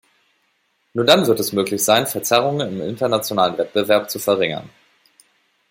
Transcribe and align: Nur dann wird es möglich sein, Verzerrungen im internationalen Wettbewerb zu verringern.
Nur 0.95 1.05
dann 1.05 1.27
wird 1.27 1.39
es 1.39 1.53
möglich 1.53 1.83
sein, 1.83 2.07
Verzerrungen 2.07 2.67
im 2.69 2.81
internationalen 2.81 3.55
Wettbewerb 3.59 4.09
zu 4.09 4.17
verringern. 4.17 4.67